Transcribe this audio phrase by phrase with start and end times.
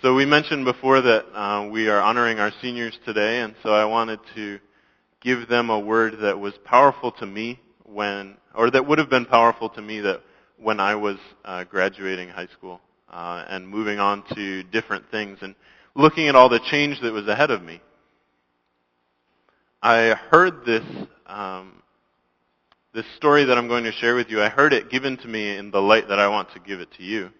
[0.00, 3.84] So we mentioned before that uh, we are honoring our seniors today, and so I
[3.84, 4.60] wanted to
[5.20, 9.24] give them a word that was powerful to me when, or that would have been
[9.24, 10.20] powerful to me that
[10.56, 12.80] when I was uh, graduating high school
[13.12, 15.56] uh, and moving on to different things and
[15.96, 17.80] looking at all the change that was ahead of me.
[19.82, 20.84] I heard this
[21.26, 21.82] um,
[22.94, 24.40] this story that I'm going to share with you.
[24.40, 26.92] I heard it given to me in the light that I want to give it
[26.98, 27.30] to you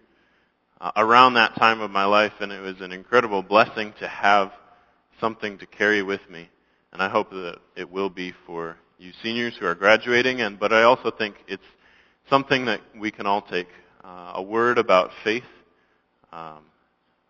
[0.81, 4.51] uh, around that time of my life, and it was an incredible blessing to have
[5.19, 6.49] something to carry with me.
[6.93, 10.73] And I hope that it will be for you seniors who are graduating, and but
[10.73, 11.63] I also think it's
[12.29, 13.67] something that we can all take.
[14.01, 15.43] Uh, a word about faith,
[16.31, 16.63] um,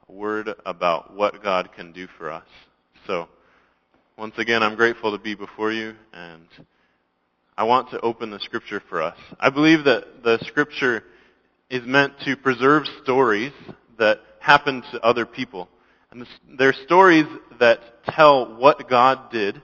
[0.07, 2.45] a word about what God can do for us.
[3.07, 3.27] So,
[4.17, 6.47] once again, I'm grateful to be before you, and
[7.57, 9.17] I want to open the scripture for us.
[9.39, 11.03] I believe that the scripture
[11.69, 13.51] is meant to preserve stories
[13.97, 15.69] that happen to other people.
[16.11, 16.25] And
[16.57, 17.25] they're stories
[17.59, 19.61] that tell what God did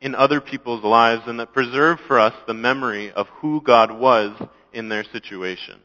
[0.00, 4.40] in other people's lives and that preserve for us the memory of who God was
[4.72, 5.80] in their situation.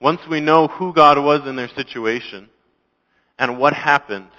[0.00, 2.48] Once we know who God was in their situation
[3.38, 4.30] and what happened,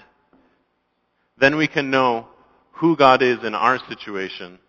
[1.38, 2.28] then we can know
[2.74, 4.60] who God is in our situation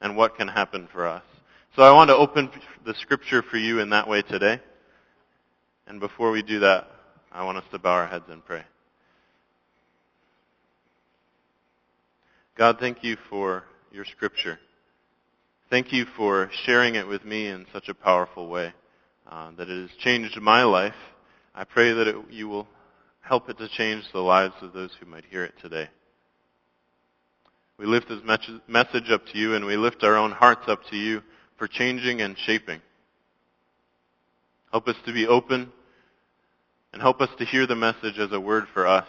[0.00, 1.22] and what can happen for us.
[1.76, 2.50] So I want to open
[2.84, 4.60] the scripture for you in that way today.
[5.86, 6.88] And before we do that,
[7.30, 8.64] I want us to bow our heads and pray.
[12.58, 14.58] God, thank you for your scripture.
[15.70, 18.74] Thank you for sharing it with me in such a powerful way
[19.30, 20.94] uh, that it has changed my life.
[21.54, 22.66] I pray that it, you will
[23.20, 25.88] help it to change the lives of those who might hear it today.
[27.78, 28.22] We lift this
[28.66, 31.22] message up to you and we lift our own hearts up to you
[31.60, 32.80] for changing and shaping.
[34.72, 35.70] Help us to be open
[36.90, 39.06] and help us to hear the message as a word for us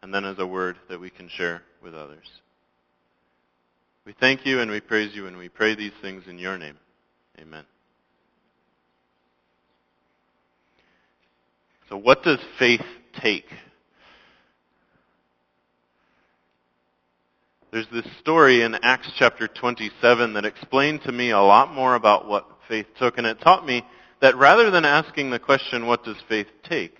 [0.00, 2.26] and then as a word that we can share with others.
[4.06, 6.76] We thank you and we praise you and we pray these things in your name.
[7.40, 7.64] Amen.
[11.88, 12.84] So what does faith
[13.20, 13.46] take?
[17.74, 22.28] There's this story in Acts chapter 27 that explained to me a lot more about
[22.28, 23.82] what faith took, and it taught me
[24.20, 26.94] that rather than asking the question, what does faith take?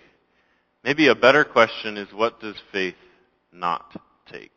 [0.83, 2.97] Maybe a better question is, what does faith
[3.53, 3.95] not
[4.29, 4.51] take?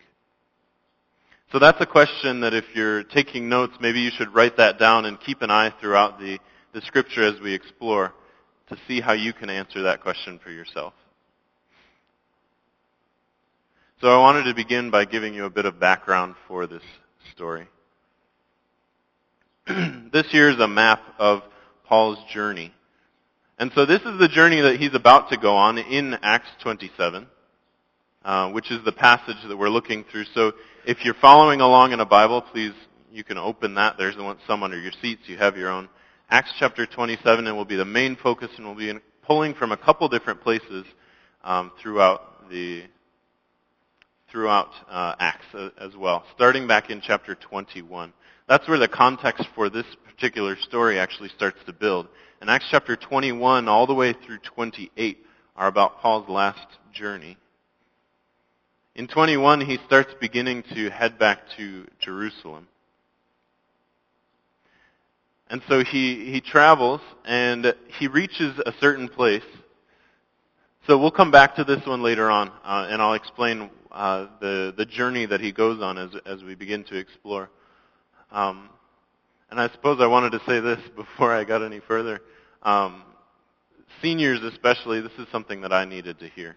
[1.52, 5.04] So that's a question that if you're taking notes, maybe you should write that down
[5.04, 6.40] and keep an eye throughout the,
[6.74, 8.12] the scripture as we explore
[8.70, 10.94] to see how you can answer that question for yourself.
[14.00, 16.84] So I wanted to begin by giving you a bit of background for this
[17.34, 17.66] story.
[19.66, 21.41] this here is a map of
[21.84, 22.72] Paul's journey.
[23.59, 27.26] And so this is the journey that he's about to go on in Acts 27,
[28.25, 30.26] uh, which is the passage that we're looking through.
[30.32, 30.53] So
[30.86, 32.75] if you're following along in a Bible, please,
[33.10, 33.97] you can open that.
[33.98, 34.15] There's
[34.47, 35.22] some under your seats.
[35.26, 35.88] You have your own.
[36.30, 39.76] Acts chapter 27 and will be the main focus and we'll be pulling from a
[39.76, 40.84] couple different places
[41.42, 42.84] um, throughout the
[44.31, 45.47] throughout uh, Acts
[45.81, 48.12] as well, starting back in chapter 21.
[48.49, 52.09] That's where the context for this particular story actually starts to build.
[52.41, 55.19] And Acts chapter 21 all the way through 28
[55.56, 57.37] are about Paul's last journey.
[58.94, 62.69] In 21, he starts beginning to head back to Jerusalem.
[65.50, 69.45] And so he, he travels and he reaches a certain place.
[70.87, 74.72] So we'll come back to this one later on, uh, and I'll explain uh, the
[74.76, 77.50] the journey that he goes on as as we begin to explore.
[78.31, 78.69] Um,
[79.50, 82.20] and I suppose I wanted to say this before I got any further.
[82.62, 83.03] Um,
[84.00, 86.56] seniors, especially, this is something that I needed to hear,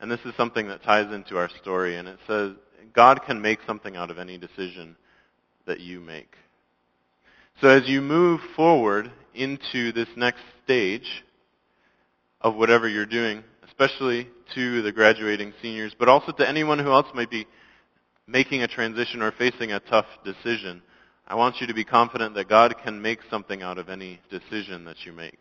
[0.00, 1.98] and this is something that ties into our story.
[1.98, 2.52] And it says
[2.94, 4.96] God can make something out of any decision
[5.66, 6.36] that you make.
[7.60, 11.22] So as you move forward into this next stage
[12.40, 17.06] of whatever you're doing, especially to the graduating seniors, but also to anyone who else
[17.14, 17.46] might be
[18.26, 20.82] making a transition or facing a tough decision.
[21.26, 24.84] I want you to be confident that God can make something out of any decision
[24.84, 25.38] that you make.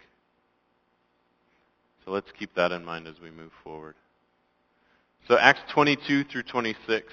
[2.05, 3.95] So let's keep that in mind as we move forward.
[5.27, 7.05] So Acts 22 through 26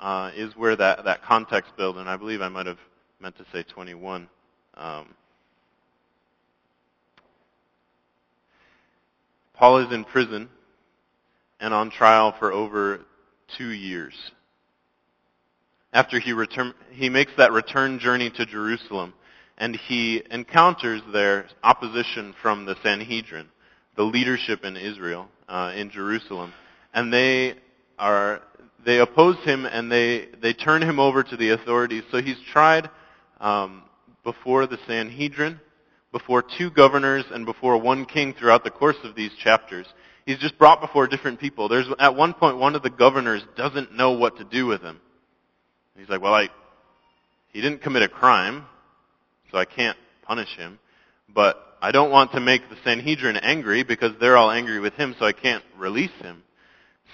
[0.00, 2.78] uh, is where that, that context build, and I believe I might have
[3.20, 4.28] meant to say 21.
[4.76, 5.14] Um,
[9.54, 10.48] Paul is in prison
[11.60, 13.00] and on trial for over
[13.56, 14.14] two years.
[15.92, 19.14] After he return, he makes that return journey to Jerusalem,
[19.58, 23.48] and he encounters their opposition from the Sanhedrin,
[23.96, 26.52] the leadership in Israel, uh, in Jerusalem,
[26.92, 27.54] and they
[27.98, 28.42] are
[28.84, 32.02] they oppose him and they they turn him over to the authorities.
[32.10, 32.90] So he's tried
[33.40, 33.84] um,
[34.24, 35.60] before the Sanhedrin,
[36.12, 39.86] before two governors, and before one king throughout the course of these chapters.
[40.26, 41.68] He's just brought before different people.
[41.68, 45.00] There's at one point one of the governors doesn't know what to do with him.
[45.96, 46.48] He's like, well, I
[47.52, 48.66] he didn't commit a crime,
[49.52, 50.80] so I can't punish him,
[51.32, 55.14] but I don't want to make the Sanhedrin angry because they're all angry with him,
[55.18, 56.42] so I can't release him.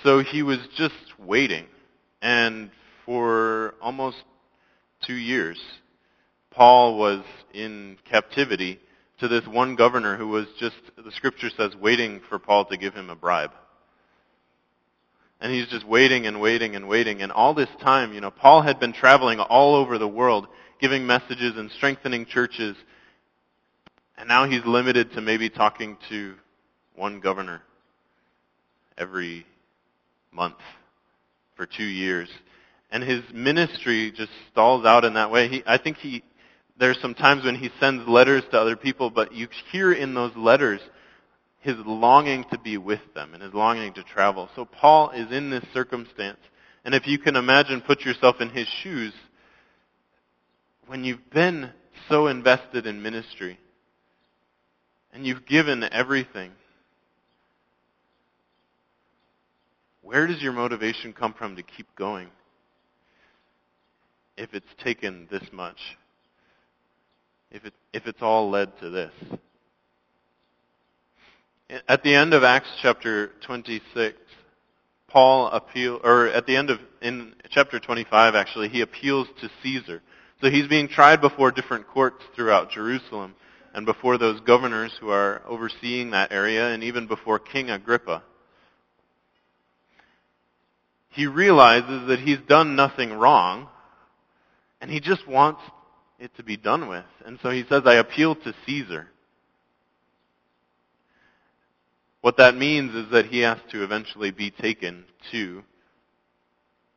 [0.02, 1.66] So he was just waiting.
[2.22, 2.70] And
[3.04, 4.16] for almost
[5.06, 5.60] two years,
[6.50, 7.22] Paul was
[7.52, 8.80] in captivity
[9.20, 12.94] to this one governor who was just, the scripture says, waiting for Paul to give
[12.94, 13.52] him a bribe.
[15.40, 17.22] And he's just waiting and waiting and waiting.
[17.22, 20.48] And all this time, you know, Paul had been traveling all over the world,
[20.80, 22.76] giving messages and strengthening churches.
[24.18, 26.34] And now he's limited to maybe talking to
[26.94, 27.62] one governor
[28.98, 29.46] every
[30.30, 30.58] month
[31.56, 32.28] for two years.
[32.90, 35.48] And his ministry just stalls out in that way.
[35.48, 36.22] He, I think he,
[36.80, 40.34] there's some times when he sends letters to other people, but you hear in those
[40.34, 40.80] letters
[41.60, 44.48] his longing to be with them and his longing to travel.
[44.56, 46.38] So Paul is in this circumstance.
[46.82, 49.12] And if you can imagine, put yourself in his shoes,
[50.86, 51.70] when you've been
[52.08, 53.58] so invested in ministry
[55.12, 56.52] and you've given everything,
[60.00, 62.28] where does your motivation come from to keep going
[64.38, 65.78] if it's taken this much?
[67.50, 69.12] If, it, if it's all led to this?
[71.88, 74.16] At the end of Acts chapter 26,
[75.08, 80.02] Paul appeal, or at the end of, in chapter 25 actually, he appeals to Caesar.
[80.40, 83.34] So he's being tried before different courts throughout Jerusalem
[83.74, 88.22] and before those governors who are overseeing that area and even before King Agrippa
[91.10, 93.68] he realizes that he's done nothing wrong,
[94.80, 95.60] and he just wants
[96.20, 97.04] it to be done with.
[97.24, 99.08] And so he says, I appeal to Caesar.
[102.20, 105.62] What that means is that he has to eventually be taken to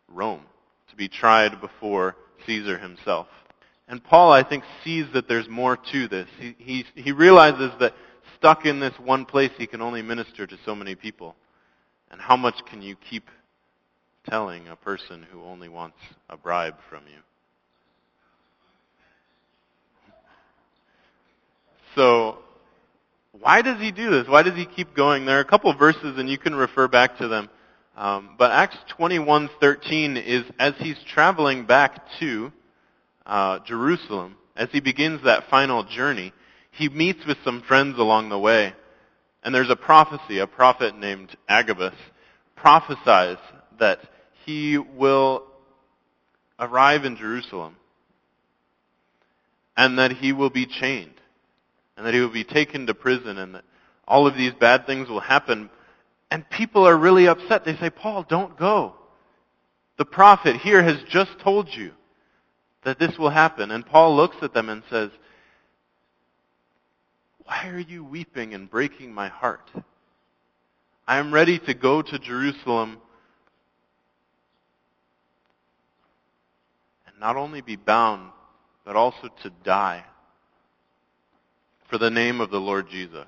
[0.10, 0.42] Rome,
[0.90, 2.16] to be tried before
[2.46, 3.28] Caesar himself.
[3.88, 6.28] And Paul, I think, sees that there's more to this.
[6.40, 7.94] He, he, he realizes that
[8.38, 11.36] stuck in this one place, he can only minister to so many people.
[12.12, 13.24] And how much can you keep
[14.30, 15.98] telling a person who only wants
[16.30, 17.20] a bribe from you.
[21.95, 22.40] So,
[23.31, 24.28] why does he do this?
[24.28, 25.25] Why does he keep going?
[25.25, 27.50] There are a couple verses, and you can refer back to them.
[27.95, 32.51] Um, but Acts 21:13 is as he's traveling back to
[33.25, 36.34] uh, Jerusalem, as he begins that final journey,
[36.72, 38.74] he meets with some friends along the way,
[39.44, 40.39] and there's a prophecy.
[40.39, 41.96] A prophet named Agabus
[42.56, 43.38] prophesies
[43.80, 44.00] that
[44.46, 45.44] he will
[46.60, 47.75] arrive in Jerusalem
[49.75, 51.13] and that he will be chained
[52.03, 53.63] and that he will be taken to prison and that
[54.05, 55.69] all of these bad things will happen.
[56.29, 57.63] And people are really upset.
[57.63, 58.95] They say, Paul, don't go.
[59.97, 61.94] The prophet here has just told you
[62.83, 63.71] that this will happen.
[63.71, 65.11] And Paul looks at them and says,
[67.45, 69.71] why are you weeping and breaking my heart?
[71.07, 72.98] I am ready to go to Jerusalem
[77.07, 78.29] and not only be bound,
[78.83, 80.03] but also to die
[81.93, 83.27] for the name of the Lord Jesus.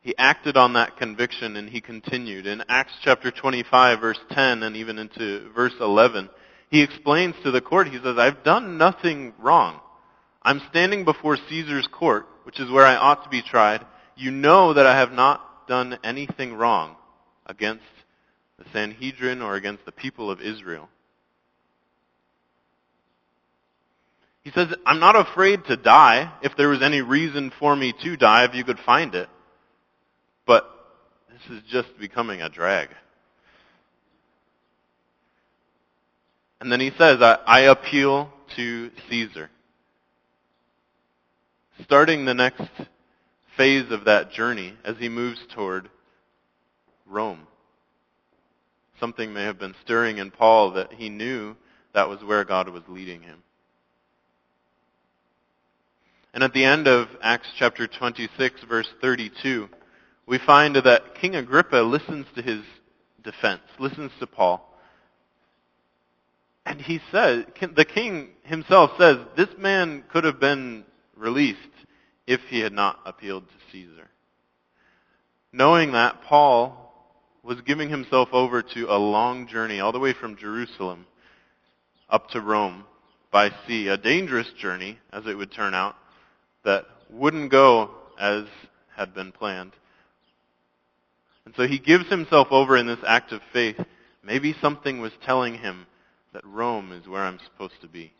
[0.00, 2.46] He acted on that conviction and he continued.
[2.46, 6.30] In Acts chapter 25 verse 10 and even into verse 11,
[6.70, 9.78] he explains to the court, he says, I've done nothing wrong.
[10.42, 13.84] I'm standing before Caesar's court, which is where I ought to be tried.
[14.16, 16.96] You know that I have not done anything wrong
[17.44, 17.84] against
[18.58, 20.88] the Sanhedrin or against the people of Israel.
[24.42, 26.32] He says, I'm not afraid to die.
[26.42, 29.28] If there was any reason for me to die, if you could find it.
[30.46, 30.64] But
[31.30, 32.88] this is just becoming a drag.
[36.60, 39.50] And then he says, I, I appeal to Caesar.
[41.84, 42.68] Starting the next
[43.56, 45.88] phase of that journey as he moves toward
[47.06, 47.46] Rome
[49.02, 51.56] something may have been stirring in Paul that he knew
[51.92, 53.42] that was where God was leading him.
[56.42, 59.68] And at the end of Acts chapter 26 verse 32,
[60.26, 62.64] we find that King Agrippa listens to his
[63.22, 64.68] defense, listens to Paul.
[66.66, 67.44] And he says,
[67.76, 70.82] the king himself says, this man could have been
[71.16, 71.60] released
[72.26, 74.10] if he had not appealed to Caesar.
[75.52, 76.92] Knowing that, Paul
[77.44, 81.06] was giving himself over to a long journey all the way from Jerusalem
[82.10, 82.82] up to Rome
[83.30, 85.94] by sea, a dangerous journey, as it would turn out,
[86.64, 88.44] that wouldn't go as
[88.96, 89.72] had been planned.
[91.44, 93.76] And so he gives himself over in this act of faith.
[94.22, 95.86] Maybe something was telling him
[96.32, 98.12] that Rome is where I'm supposed to be.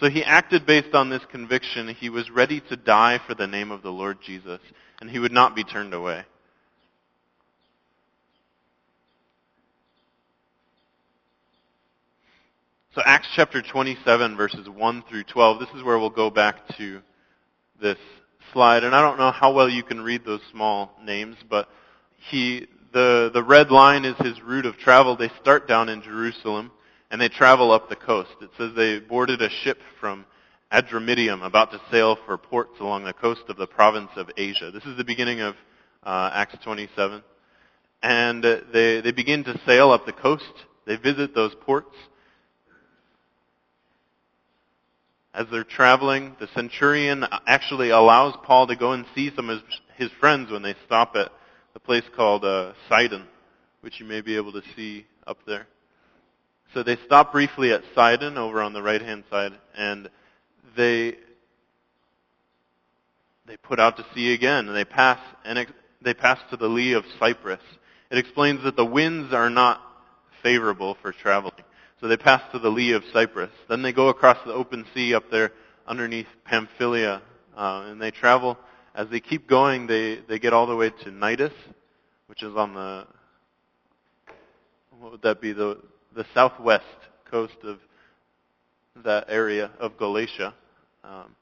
[0.00, 1.88] So he acted based on this conviction.
[1.88, 4.60] He was ready to die for the name of the Lord Jesus,
[5.00, 6.24] and he would not be turned away.
[12.94, 17.00] So Acts chapter 27 verses 1 through 12, this is where we'll go back to
[17.80, 17.98] this
[18.52, 18.84] slide.
[18.84, 21.68] And I don't know how well you can read those small names, but
[22.30, 25.16] he, the, the red line is his route of travel.
[25.16, 26.70] They start down in Jerusalem
[27.10, 28.30] and they travel up the coast.
[28.40, 30.24] It says they boarded a ship from
[30.72, 34.70] Adramyttium about to sail for ports along the coast of the province of Asia.
[34.70, 35.54] This is the beginning of
[36.02, 37.22] uh, Acts 27.
[38.02, 40.44] And they, they begin to sail up the coast.
[40.86, 41.94] They visit those ports.
[45.34, 49.60] As they're traveling, the centurion actually allows Paul to go and see some of
[49.96, 51.30] his friends when they stop at
[51.74, 53.26] the place called uh, Sidon,
[53.82, 55.66] which you may be able to see up there.
[56.74, 60.08] So they stop briefly at Sidon over on the right hand side, and
[60.76, 61.16] they
[63.46, 66.68] they put out to sea again, and they pass and ex- they pass to the
[66.68, 67.60] lee of Cyprus.
[68.10, 69.80] It explains that the winds are not
[70.42, 71.54] favorable for traveling.
[72.00, 73.50] So they pass to the lee of Cyprus.
[73.68, 75.52] Then they go across the open sea up there
[75.86, 77.22] underneath Pamphylia,
[77.56, 78.56] uh, and they travel.
[78.94, 81.52] As they keep going, they, they get all the way to Cnidus,
[82.26, 83.06] which is on the,
[84.98, 85.78] what would that be, the,
[86.14, 86.84] the southwest
[87.30, 87.78] coast of
[89.04, 90.54] that area of Galatia.
[91.02, 91.34] Um,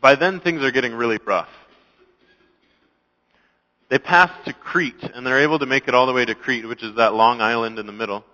[0.00, 1.48] by then, things are getting really rough.
[3.88, 6.66] They pass to Crete, and they're able to make it all the way to Crete,
[6.66, 8.24] which is that long island in the middle.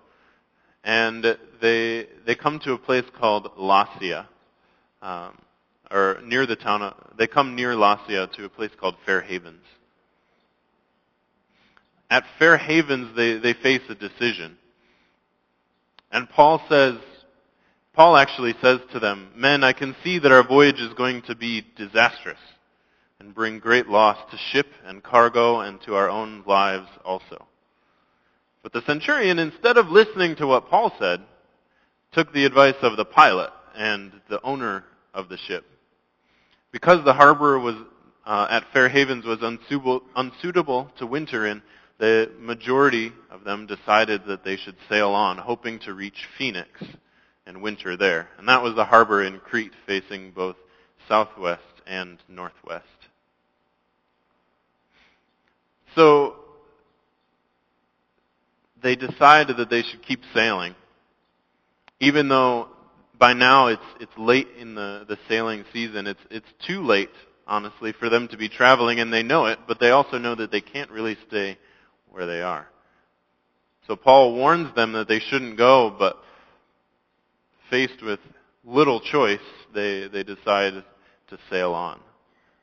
[0.83, 1.23] And
[1.61, 4.25] they they come to a place called Lasea,
[5.01, 5.37] um,
[5.91, 6.81] or near the town.
[6.81, 9.63] Of, they come near Lasea to a place called Fair Havens.
[12.09, 14.57] At Fair Havens, they they face a decision,
[16.11, 16.95] and Paul says,
[17.93, 21.35] Paul actually says to them, "Men, I can see that our voyage is going to
[21.35, 22.39] be disastrous."
[23.23, 27.47] And bring great loss to ship and cargo and to our own lives also.
[28.61, 31.21] But the centurion, instead of listening to what Paul said,
[32.11, 35.65] took the advice of the pilot and the owner of the ship.
[36.71, 37.75] Because the harbor was
[38.25, 41.61] uh, at Fair Havens was unsuitable, unsuitable to winter in,
[41.99, 46.69] the majority of them decided that they should sail on, hoping to reach Phoenix
[47.45, 48.27] and winter there.
[48.37, 50.57] And that was the harbor in Crete facing both
[51.07, 53.02] southwest and northwest.
[55.95, 56.35] So
[58.81, 60.75] they decided that they should keep sailing,
[61.99, 62.67] even though
[63.17, 66.07] by now it's it's late in the the sailing season.
[66.07, 67.09] It's it's too late,
[67.47, 69.59] honestly, for them to be traveling, and they know it.
[69.67, 71.57] But they also know that they can't really stay
[72.11, 72.67] where they are.
[73.87, 76.17] So Paul warns them that they shouldn't go, but
[77.69, 78.19] faced with
[78.63, 79.39] little choice,
[79.73, 80.83] they they decide
[81.29, 81.99] to sail on.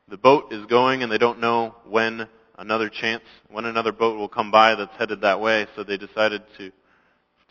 [0.07, 2.27] The boat is going, and they don't know when
[2.61, 6.43] another chance when another boat will come by that's headed that way, so they decided
[6.57, 6.71] to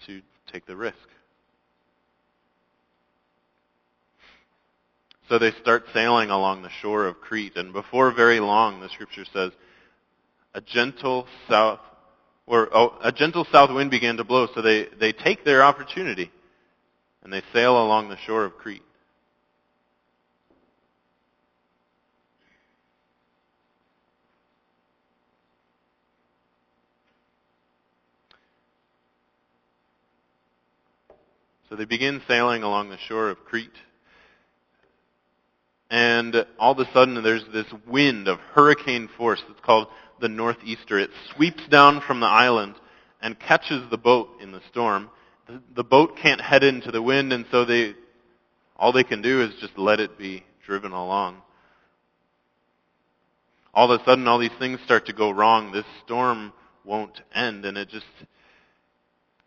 [0.07, 0.97] to take the risk.
[5.29, 9.26] So they start sailing along the shore of Crete, and before very long, the scripture
[9.33, 9.52] says,
[10.55, 11.81] a gentle south
[12.47, 16.33] or oh, a gentle south wind began to blow, so they, they take their opportunity
[17.23, 18.83] and they sail along the shore of Crete.
[31.71, 33.71] So they begin sailing along the shore of Crete.
[35.89, 39.87] And all of a sudden there's this wind of hurricane force that's called
[40.21, 40.99] the northeaster.
[40.99, 42.75] It sweeps down from the island
[43.23, 45.11] and catches the boat in the storm.
[45.75, 47.95] The, boat can't head into the wind and so they,
[48.77, 51.37] all they can do is just let it be driven along.
[53.73, 55.71] All of a sudden all these things start to go wrong.
[55.71, 56.53] This storm
[56.85, 58.07] won't end and it just,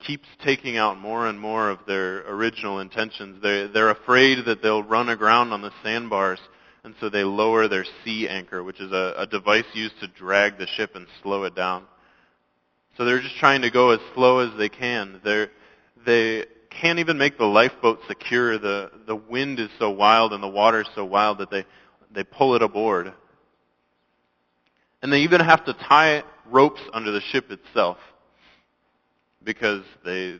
[0.05, 3.41] keeps taking out more and more of their original intentions.
[3.41, 6.39] They're, they're afraid that they'll run aground on the sandbars,
[6.83, 10.57] and so they lower their sea anchor, which is a, a device used to drag
[10.57, 11.85] the ship and slow it down.
[12.97, 15.19] So they're just trying to go as slow as they can.
[15.23, 15.49] They're,
[16.05, 18.57] they can't even make the lifeboat secure.
[18.59, 21.65] The, the wind is so wild and the water is so wild that they,
[22.13, 23.13] they pull it aboard.
[25.01, 27.97] And they even have to tie ropes under the ship itself
[29.43, 30.39] because they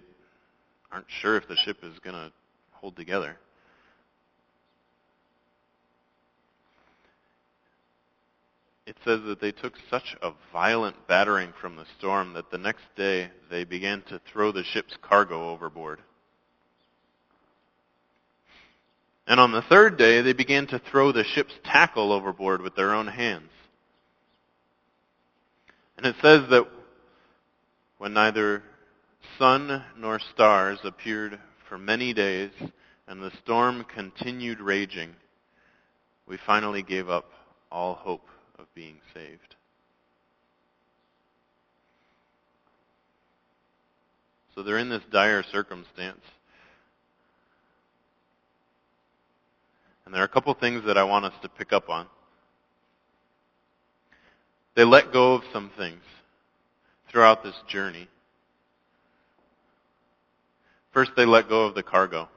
[0.92, 2.32] aren't sure if the ship is going to
[2.72, 3.38] hold together.
[8.86, 12.84] It says that they took such a violent battering from the storm that the next
[12.98, 16.00] day they began to throw the ship's cargo overboard.
[19.26, 22.94] And on the third day, they began to throw the ship's tackle overboard with their
[22.94, 23.50] own hands.
[25.98, 26.68] And it says that
[28.00, 28.64] when neither
[29.38, 32.52] sun nor stars appeared for many days
[33.08, 35.10] and the storm continued raging,
[36.28, 37.26] we finally gave up
[37.72, 38.26] all hope
[38.58, 39.56] of being saved.
[44.56, 46.22] So they're in this dire circumstance.
[50.06, 52.08] And there are a couple things that I want us to pick up on.
[54.76, 56.02] They let go of some things
[57.10, 58.08] throughout this journey.
[60.94, 62.30] First, they let go of the cargo.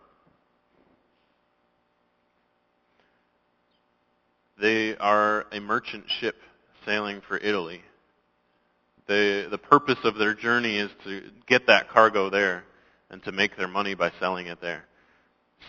[4.58, 6.36] They are a merchant ship
[6.86, 7.82] sailing for Italy.
[9.06, 12.64] The, the purpose of their journey is to get that cargo there
[13.10, 14.84] and to make their money by selling it there.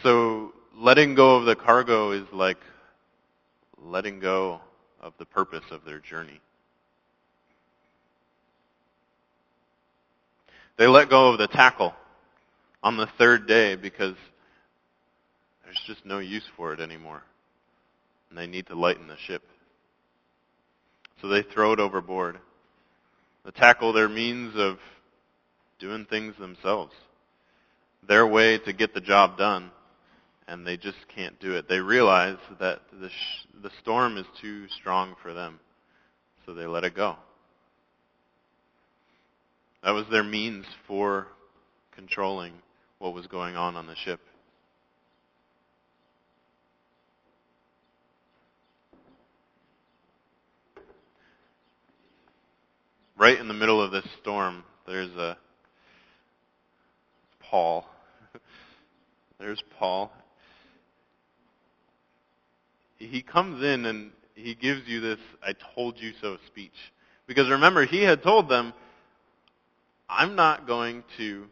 [0.01, 2.57] So letting go of the cargo is like
[3.77, 4.61] letting go
[5.01, 6.39] of the purpose of their journey.
[10.77, 11.93] They let go of the tackle
[12.83, 14.15] on the third day because
[15.63, 17.23] there's just no use for it anymore.
[18.29, 19.43] And they need to lighten the ship.
[21.21, 22.37] So they throw it overboard.
[23.43, 24.77] They tackle their means of
[25.79, 26.93] doing things themselves.
[28.07, 29.71] Their way to get the job done.
[30.47, 31.67] And they just can't do it.
[31.67, 35.59] They realize that the, sh- the storm is too strong for them.
[36.45, 37.17] So they let it go.
[39.83, 41.27] That was their means for
[41.93, 42.53] controlling
[42.99, 44.19] what was going on on the ship.
[53.17, 55.37] Right in the middle of this storm, there's a
[57.39, 57.85] Paul.
[59.39, 60.11] there's Paul.
[62.97, 66.71] He comes in and he gives you this I told you so speech.
[67.25, 68.73] Because remember, he had told them,
[70.09, 71.47] I'm not going to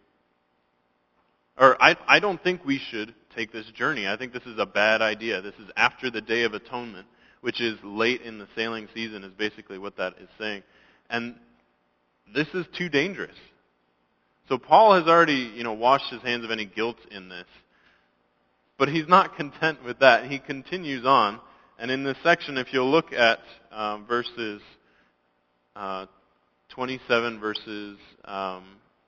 [1.58, 4.08] or I, I don't think we should take this journey.
[4.08, 5.42] I think this is a bad idea.
[5.42, 7.08] This is after the Day of Atonement,
[7.42, 10.64] which is late in the sailing season, is basically what that is saying.
[11.10, 11.36] And
[12.34, 13.36] this is too dangerous.
[14.50, 17.48] So Paul has already, you know, washed his hands of any guilt in this.
[18.78, 20.30] But he's not content with that.
[20.30, 21.40] He continues on.
[21.80, 23.40] And in this section, if you'll look at
[23.72, 24.62] um, verses
[25.76, 26.06] uh,
[26.70, 28.64] 27, verses um,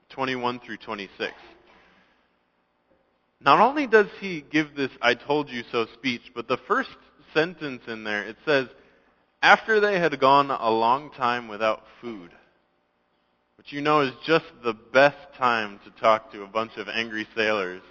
[0.09, 1.33] 21 through 26.
[3.39, 6.89] Not only does he give this I told you so speech, but the first
[7.33, 8.67] sentence in there, it says,
[9.41, 12.31] after they had gone a long time without food,
[13.57, 17.27] which you know is just the best time to talk to a bunch of angry
[17.35, 17.81] sailors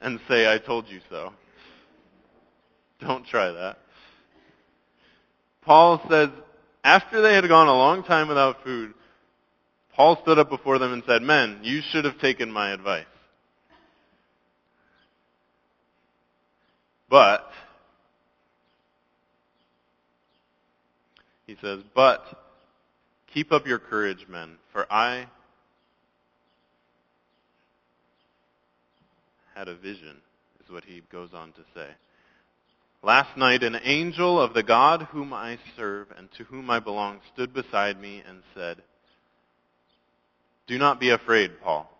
[0.00, 1.32] and say, I told you so.
[3.00, 3.78] Don't try that.
[5.62, 6.28] Paul says,
[6.84, 8.94] after they had gone a long time without food,
[9.94, 13.06] Paul stood up before them and said, Men, you should have taken my advice.
[17.08, 17.50] But,
[21.46, 22.24] he says, but
[23.32, 25.26] keep up your courage, men, for I
[29.54, 30.16] had a vision,
[30.64, 31.88] is what he goes on to say.
[33.02, 37.20] Last night an angel of the God whom I serve and to whom I belong
[37.34, 38.78] stood beside me and said,
[40.66, 41.90] Do not be afraid, Paul.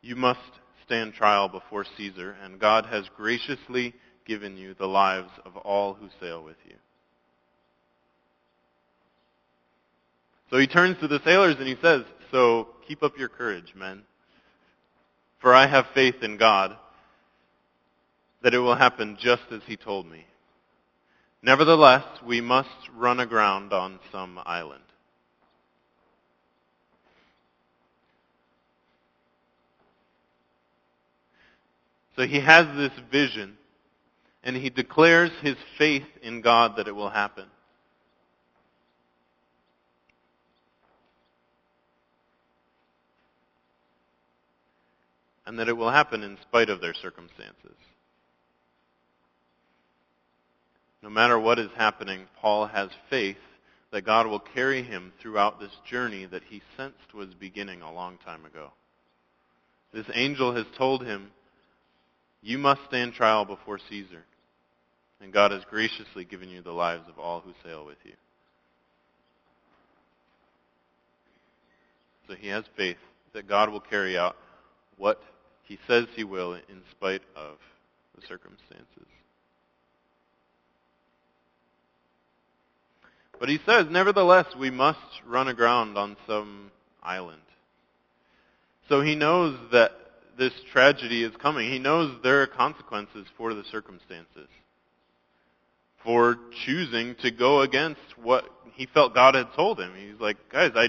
[0.00, 0.38] You must
[0.90, 3.94] stand trial before Caesar, and God has graciously
[4.26, 6.74] given you the lives of all who sail with you.
[10.50, 14.02] So he turns to the sailors and he says, So keep up your courage, men.
[15.40, 16.76] For I have faith in God
[18.42, 20.26] that it will happen just as he told me.
[21.40, 24.82] Nevertheless, we must run aground on some island.
[32.20, 33.56] So he has this vision,
[34.44, 37.46] and he declares his faith in God that it will happen.
[45.46, 47.74] and that it will happen in spite of their circumstances.
[51.02, 53.38] No matter what is happening, Paul has faith
[53.90, 58.16] that God will carry him throughout this journey that he sensed was beginning a long
[58.24, 58.70] time ago.
[59.92, 61.32] This angel has told him,
[62.42, 64.24] you must stand trial before Caesar.
[65.20, 68.14] And God has graciously given you the lives of all who sail with you.
[72.26, 72.96] So he has faith
[73.34, 74.36] that God will carry out
[74.96, 75.20] what
[75.64, 77.56] he says he will in spite of
[78.14, 78.86] the circumstances.
[83.38, 86.70] But he says, nevertheless, we must run aground on some
[87.02, 87.40] island.
[88.88, 89.92] So he knows that
[90.40, 91.70] this tragedy is coming.
[91.70, 94.48] He knows there are consequences for the circumstances.
[96.02, 99.92] For choosing to go against what he felt God had told him.
[99.94, 100.88] He's like, guys, I,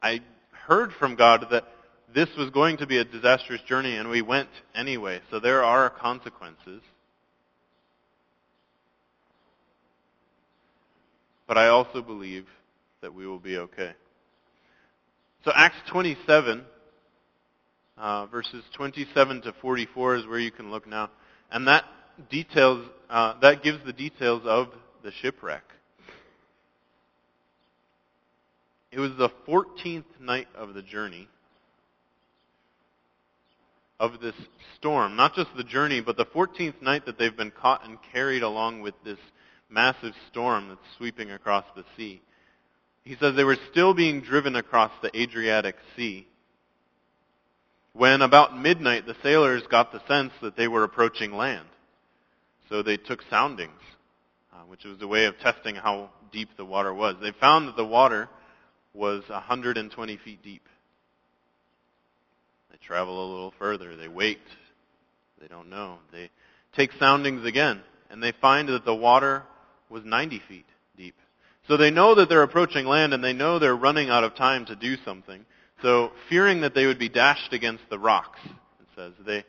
[0.00, 0.20] I
[0.66, 1.64] heard from God that
[2.14, 5.20] this was going to be a disastrous journey and we went anyway.
[5.30, 6.80] So there are consequences.
[11.46, 12.46] But I also believe
[13.02, 13.92] that we will be okay.
[15.44, 16.64] So Acts 27,
[17.96, 21.10] uh, verses 27 to 44 is where you can look now.
[21.50, 21.84] And that
[22.30, 24.68] details, uh, that gives the details of
[25.02, 25.64] the shipwreck.
[28.90, 31.28] It was the 14th night of the journey
[33.98, 34.34] of this
[34.76, 35.16] storm.
[35.16, 38.82] Not just the journey, but the 14th night that they've been caught and carried along
[38.82, 39.18] with this
[39.70, 42.20] massive storm that's sweeping across the sea.
[43.04, 46.26] He says they were still being driven across the Adriatic Sea
[47.92, 51.66] when about midnight the sailors got the sense that they were approaching land.
[52.68, 53.80] So they took soundings,
[54.52, 57.16] uh, which was a way of testing how deep the water was.
[57.20, 58.28] They found that the water
[58.94, 60.66] was 120 feet deep.
[62.70, 63.96] They travel a little further.
[63.96, 64.40] They wait.
[65.40, 65.98] They don't know.
[66.12, 66.30] They
[66.74, 69.42] take soundings again, and they find that the water
[69.90, 71.16] was 90 feet deep.
[71.68, 74.64] So they know that they're approaching land, and they know they're running out of time
[74.66, 75.44] to do something.
[75.82, 79.44] So fearing that they would be dashed against the rocks, it says, they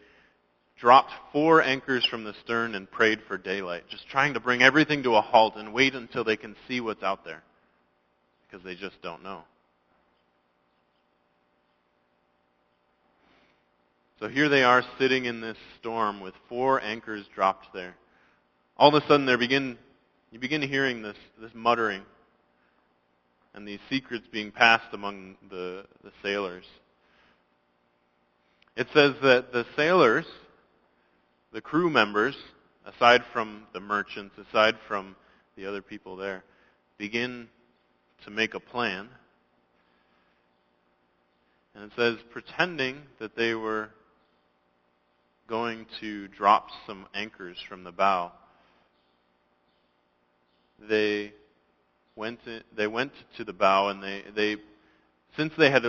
[0.79, 5.03] dropped four anchors from the stern and prayed for daylight, just trying to bring everything
[5.03, 7.43] to a halt and wait until they can see what's out there
[8.41, 9.43] because they just don't know.
[14.19, 17.95] So here they are sitting in this storm with four anchors dropped there.
[18.77, 19.77] All of a sudden, there begin
[20.31, 22.03] you begin hearing this this muttering
[23.53, 26.65] and these secrets being passed among the, the sailors.
[28.75, 30.25] It says that the sailors,
[31.51, 32.35] the crew members,
[32.85, 35.15] aside from the merchants, aside from
[35.55, 36.43] the other people there,
[36.97, 37.47] begin
[38.25, 39.09] to make a plan.
[41.75, 43.89] And it says, pretending that they were
[45.47, 48.31] going to drop some anchors from the bow,
[50.89, 51.33] they
[52.15, 52.39] went
[52.75, 54.57] they went to the bow and they, they
[55.35, 55.83] since they had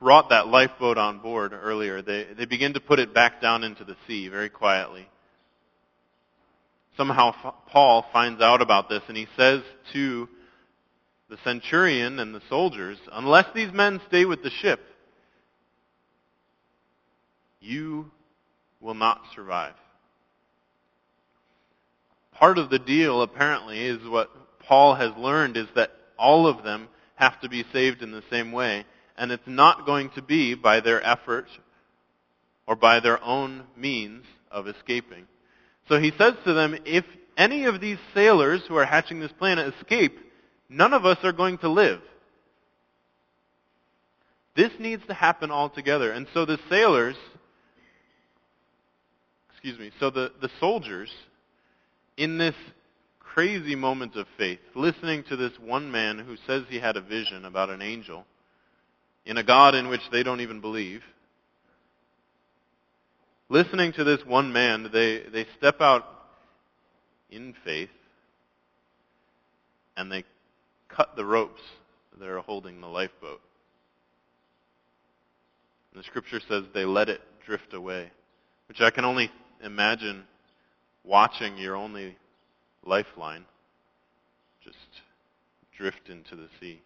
[0.00, 3.84] brought that lifeboat on board earlier, they, they begin to put it back down into
[3.84, 5.08] the sea very quietly.
[6.96, 7.32] Somehow
[7.68, 10.28] Paul finds out about this and he says to
[11.28, 14.80] the centurion and the soldiers, unless these men stay with the ship,
[17.60, 18.10] you
[18.80, 19.74] will not survive.
[22.32, 24.30] Part of the deal, apparently, is what
[24.68, 28.52] Paul has learned is that all of them have to be saved in the same
[28.52, 28.84] way,
[29.16, 31.46] and it's not going to be by their effort
[32.66, 35.26] or by their own means of escaping.
[35.88, 37.06] So he says to them, if
[37.38, 40.18] any of these sailors who are hatching this plan escape,
[40.68, 42.00] none of us are going to live.
[44.54, 46.12] This needs to happen all together.
[46.12, 47.16] And so the sailors,
[49.50, 51.10] excuse me, so the, the soldiers,
[52.18, 52.56] in this
[53.38, 57.44] crazy moment of faith, listening to this one man who says he had a vision
[57.44, 58.24] about an angel
[59.24, 61.02] in a God in which they don't even believe,
[63.48, 66.04] listening to this one man, they, they step out
[67.30, 67.90] in faith
[69.96, 70.24] and they
[70.88, 71.62] cut the ropes
[72.18, 73.40] that are holding the lifeboat.
[75.92, 78.10] And the scripture says they let it drift away,
[78.66, 79.30] which I can only
[79.62, 80.24] imagine
[81.04, 82.16] watching your only
[82.88, 83.44] lifeline
[84.64, 84.76] just
[85.76, 86.80] drift into the sea.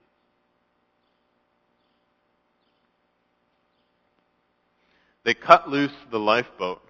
[5.24, 6.82] They cut loose the lifeboat,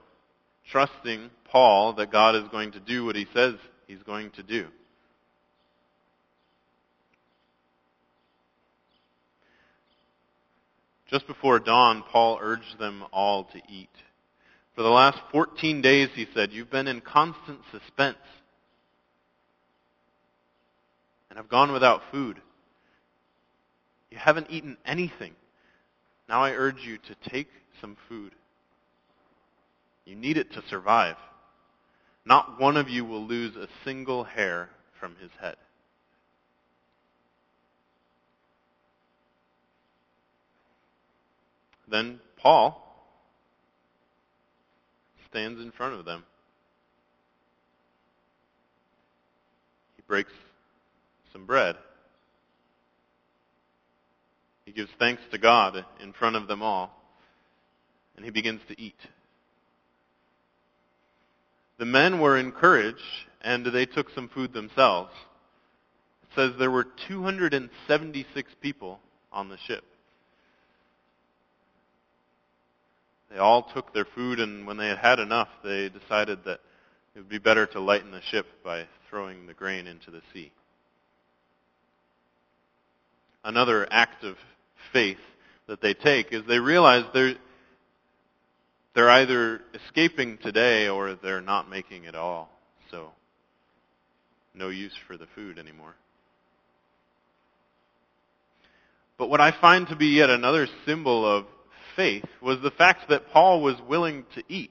[0.71, 3.55] trusting Paul that God is going to do what he says
[3.87, 4.67] he's going to do.
[11.11, 13.91] Just before dawn, Paul urged them all to eat.
[14.75, 18.17] For the last 14 days, he said, you've been in constant suspense
[21.33, 22.43] and have gone without food.
[24.11, 25.33] You haven't eaten anything.
[26.29, 27.49] Now I urge you to take
[27.81, 28.33] some food.
[30.05, 31.17] You need it to survive.
[32.27, 34.69] Not one of you will lose a single hair
[35.01, 35.57] from his head.
[41.89, 42.79] Then Paul
[45.31, 46.25] stands in front of them.
[49.97, 50.33] He breaks
[51.33, 51.77] some bread.
[54.65, 56.91] He gives thanks to God in front of them all,
[58.17, 58.99] and he begins to eat.
[61.79, 63.01] The men were encouraged,
[63.41, 65.11] and they took some food themselves.
[66.23, 69.01] It says there were 276 people
[69.33, 69.85] on the ship.
[73.31, 76.61] They all took their food, and when they had had enough, they decided that
[77.15, 80.53] it would be better to lighten the ship by throwing the grain into the sea.
[83.45, 84.37] Another act of
[84.93, 85.19] faith
[85.67, 87.35] that they take is they realize they're,
[88.95, 92.51] they're either escaping today or they're not making it all.
[92.91, 93.11] So,
[94.55, 95.95] no use for the food anymore.
[99.19, 101.47] But what I find to be yet another symbol of
[101.97, 104.71] faith was the fact that Paul was willing to eat.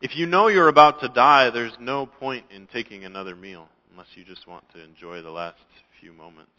[0.00, 4.06] If you know you're about to die, there's no point in taking another meal unless
[4.14, 5.58] you just want to enjoy the last
[6.00, 6.52] few moments.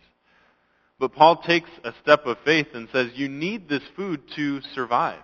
[1.00, 5.22] But Paul takes a step of faith and says, you need this food to survive.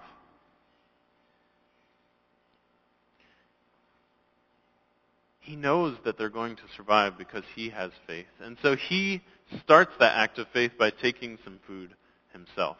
[5.41, 8.25] He knows that they're going to survive because he has faith.
[8.41, 9.21] And so he
[9.63, 11.93] starts that act of faith by taking some food
[12.33, 12.77] himself.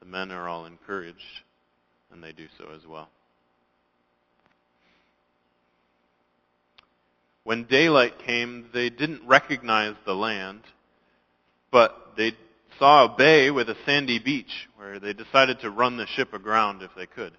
[0.00, 1.18] The men are all encouraged,
[2.10, 3.08] and they do so as well.
[7.42, 10.62] When daylight came, they didn't recognize the land,
[11.74, 12.30] but they
[12.78, 16.82] saw a bay with a sandy beach where they decided to run the ship aground
[16.82, 17.32] if they could.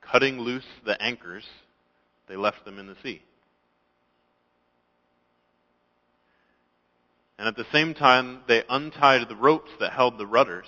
[0.00, 1.44] Cutting loose the anchors,
[2.28, 3.22] they left them in the sea.
[7.38, 10.66] And at the same time, they untied the ropes that held the rudders.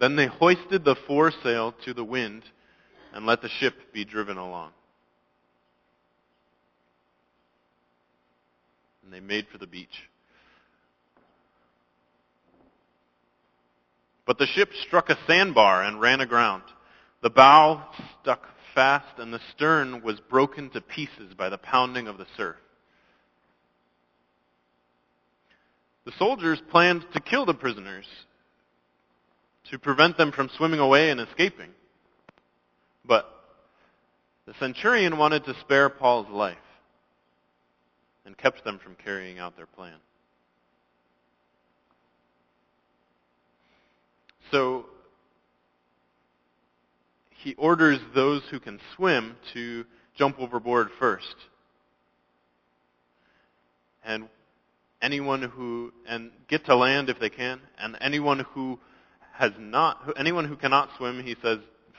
[0.00, 2.42] Then they hoisted the foresail to the wind
[3.12, 4.70] and let the ship be driven along.
[9.04, 10.08] And they made for the beach.
[14.26, 16.62] But the ship struck a sandbar and ran aground.
[17.22, 17.88] The bow
[18.20, 22.56] stuck fast and the stern was broken to pieces by the pounding of the surf.
[26.04, 28.06] The soldiers planned to kill the prisoners
[29.70, 31.70] to prevent them from swimming away and escaping.
[33.08, 33.26] But
[34.46, 36.56] the centurion wanted to spare Paul's life
[38.24, 39.96] and kept them from carrying out their plan.
[44.52, 44.86] So
[47.30, 49.84] he orders those who can swim to
[50.16, 51.34] jump overboard first.
[54.04, 54.28] And
[55.00, 58.78] anyone who and get to land if they can, and anyone who
[59.34, 61.58] has not, anyone who cannot swim, he says,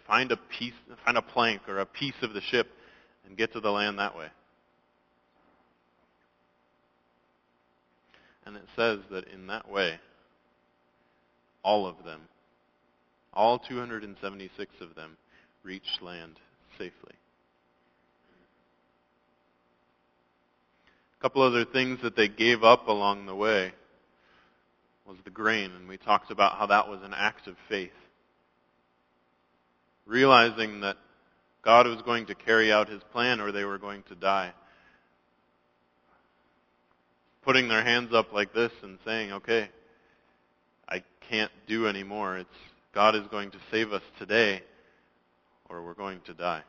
[0.10, 0.74] find a piece,
[1.06, 2.67] find a plank or a piece of the ship,
[3.26, 4.28] and get to the land that way.
[8.45, 10.00] And it says that in that way,
[11.63, 12.22] all of them,
[13.32, 15.15] all 276 of them,
[15.63, 16.39] reached land
[16.80, 17.13] safely.
[21.19, 23.74] A couple other things that they gave up along the way
[25.06, 27.91] was the grain, and we talked about how that was an act of faith.
[30.10, 30.98] Realizing that
[31.62, 34.52] God was going to carry out his plan or they were going to die.
[37.43, 39.69] Putting their hands up like this and saying, okay,
[40.88, 42.38] I can't do anymore.
[42.38, 42.50] It's
[42.93, 44.63] God is going to save us today
[45.69, 46.63] or we're going to die.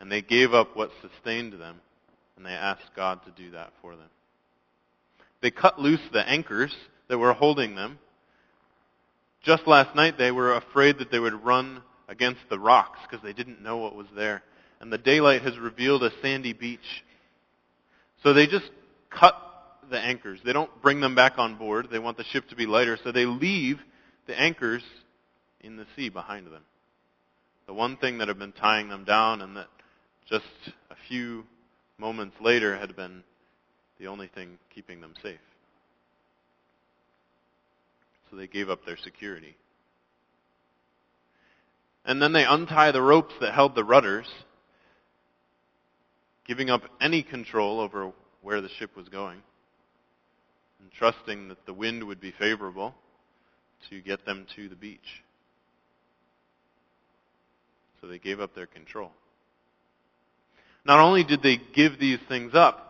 [0.00, 1.80] And they gave up what sustained them
[2.38, 4.08] and they asked God to do that for them.
[5.42, 6.74] They cut loose the anchors
[7.08, 7.98] that were holding them.
[9.48, 13.32] Just last night they were afraid that they would run against the rocks because they
[13.32, 14.42] didn't know what was there.
[14.78, 17.02] And the daylight has revealed a sandy beach.
[18.22, 18.70] So they just
[19.08, 19.34] cut
[19.90, 20.38] the anchors.
[20.44, 21.88] They don't bring them back on board.
[21.90, 22.98] They want the ship to be lighter.
[23.02, 23.78] So they leave
[24.26, 24.82] the anchors
[25.62, 26.64] in the sea behind them.
[27.66, 29.68] The one thing that had been tying them down and that
[30.28, 30.44] just
[30.90, 31.44] a few
[31.96, 33.24] moments later had been
[33.98, 35.40] the only thing keeping them safe.
[38.30, 39.56] So they gave up their security.
[42.04, 44.26] And then they untie the ropes that held the rudders,
[46.46, 48.12] giving up any control over
[48.42, 49.42] where the ship was going,
[50.80, 52.94] and trusting that the wind would be favorable
[53.90, 55.22] to get them to the beach.
[58.00, 59.10] So they gave up their control.
[60.84, 62.87] Not only did they give these things up,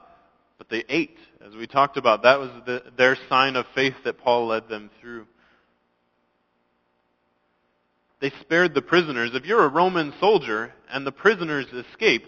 [0.58, 1.16] but they ate.
[1.46, 4.90] As we talked about, that was the, their sign of faith that Paul led them
[5.00, 5.26] through.
[8.20, 9.30] They spared the prisoners.
[9.34, 12.24] If you're a Roman soldier and the prisoners escape,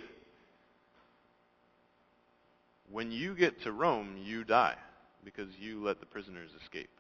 [2.91, 4.77] when you get to Rome, you die
[5.25, 6.91] because you let the prisoners escape.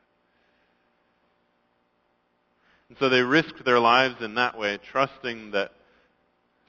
[2.88, 5.72] And so they risked their lives in that way, trusting that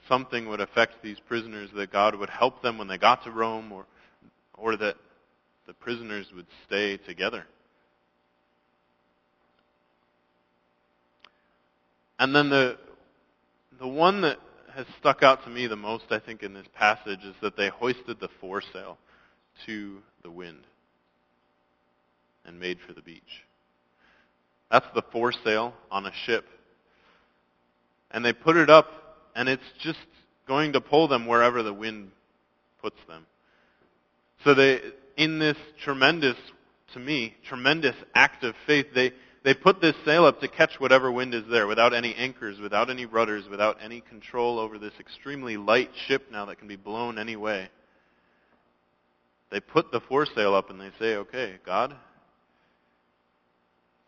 [0.08, 3.72] something would affect these prisoners, that God would help them when they got to Rome,
[3.72, 3.86] or,
[4.62, 4.96] or that
[5.68, 7.46] the prisoners would stay together.
[12.20, 12.78] And then the,
[13.80, 14.38] the one that
[14.76, 17.70] has stuck out to me the most, I think, in this passage is that they
[17.70, 18.98] hoisted the foresail
[19.66, 20.60] to the wind
[22.46, 23.22] and made for the beach.
[24.70, 26.46] That's the foresail on a ship.
[28.12, 28.88] And they put it up,
[29.36, 30.00] and it's just
[30.48, 32.12] going to pull them wherever the wind
[32.82, 33.26] puts them.
[34.44, 34.80] So they,
[35.18, 36.36] in this tremendous,
[36.94, 39.12] to me, tremendous act of faith, they,
[39.44, 42.90] they put this sail up to catch whatever wind is there without any anchors, without
[42.90, 47.20] any rudders, without any control over this extremely light ship now that can be blown
[47.20, 47.70] any way.
[49.52, 51.96] They put the foresail up and they say, okay, God,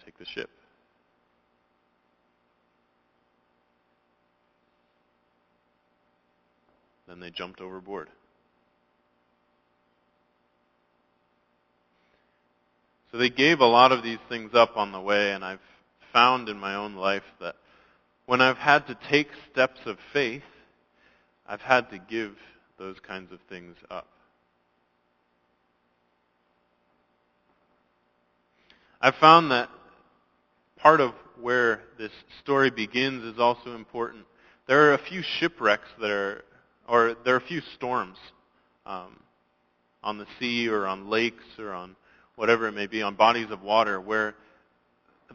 [0.05, 0.49] take the ship.
[7.07, 8.09] Then they jumped overboard.
[13.13, 15.59] So they gave a lot of these things up on the way, and I've
[16.11, 17.55] found in my own life that
[18.25, 20.41] when I've had to take steps of faith,
[21.45, 22.31] I've had to give
[22.79, 24.07] those kinds of things up.
[28.99, 29.69] I've found that
[30.77, 34.25] part of where this story begins is also important.
[34.67, 36.43] There are a few shipwrecks that are,
[36.87, 38.17] or there are a few storms
[38.87, 39.19] um,
[40.01, 41.95] on the sea or on lakes or on
[42.35, 44.35] whatever it may be, on bodies of water where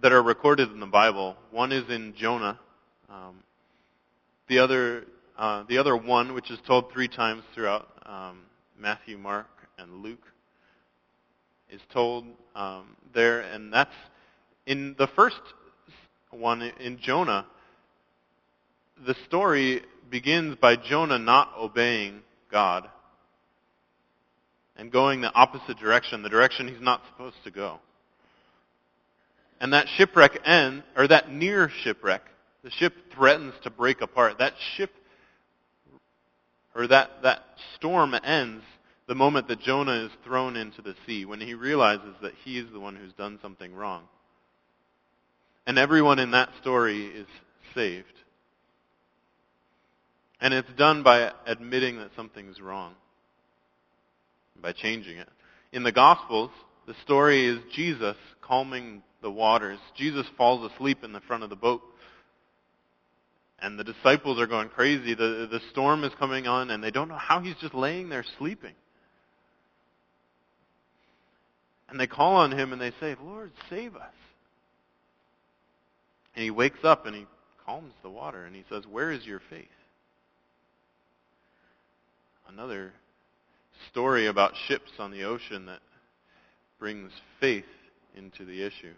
[0.02, 1.36] that are recorded in the Bible.
[1.50, 2.58] One is in Jonah.
[3.10, 3.42] Um,
[4.48, 5.04] the other,
[5.36, 8.42] uh, the other one, which is told three times throughout um,
[8.78, 10.24] Matthew, Mark, and Luke,
[11.70, 13.94] is told um, there, and that's
[14.66, 15.40] in the first
[16.30, 17.46] one in Jonah.
[19.06, 22.88] The story begins by Jonah not obeying God
[24.78, 27.80] and going the opposite direction, the direction he's not supposed to go.
[29.60, 32.22] And that shipwreck ends, or that near shipwreck,
[32.62, 34.38] the ship threatens to break apart.
[34.38, 34.90] That ship,
[36.76, 37.42] or that, that
[37.74, 38.62] storm ends
[39.08, 42.70] the moment that Jonah is thrown into the sea, when he realizes that he is
[42.72, 44.04] the one who's done something wrong.
[45.66, 47.26] And everyone in that story is
[47.74, 48.06] saved.
[50.40, 52.94] And it's done by admitting that something's wrong
[54.62, 55.28] by changing it.
[55.72, 56.50] In the Gospels,
[56.86, 59.78] the story is Jesus calming the waters.
[59.96, 61.82] Jesus falls asleep in the front of the boat.
[63.60, 65.14] And the disciples are going crazy.
[65.14, 68.24] The, the storm is coming on, and they don't know how he's just laying there
[68.38, 68.74] sleeping.
[71.88, 74.12] And they call on him and they say, Lord, save us.
[76.34, 77.26] And he wakes up and he
[77.64, 79.66] calms the water and he says, Where is your faith?
[82.48, 82.92] Another
[83.90, 85.80] story about ships on the ocean that
[86.78, 87.10] brings
[87.40, 87.64] faith
[88.16, 88.92] into the issue.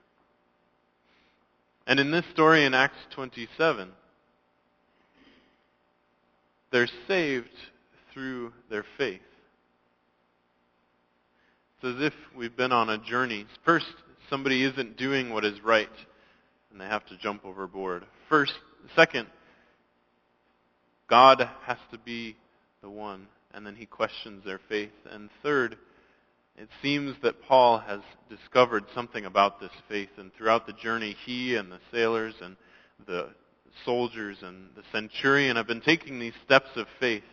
[1.86, 3.90] And in this story in Acts 27,
[6.70, 7.48] they're saved
[8.12, 9.20] through their faith.
[11.82, 13.46] It's as if we've been on a journey.
[13.64, 13.86] First,
[14.28, 15.88] somebody isn't doing what is right,
[16.70, 18.04] and they have to jump overboard.
[18.28, 18.52] First,
[18.94, 19.26] second,
[21.08, 22.36] God has to be
[22.82, 24.92] the one and then he questions their faith.
[25.10, 25.76] And third,
[26.56, 31.56] it seems that Paul has discovered something about this faith, and throughout the journey, he
[31.56, 32.56] and the sailors and
[33.06, 33.30] the
[33.84, 37.24] soldiers and the centurion have been taking these steps of faith,